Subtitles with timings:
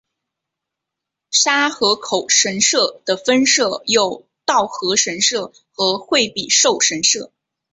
[1.29, 7.31] 沙河口神社的分社有稻荷神社和惠比寿神社。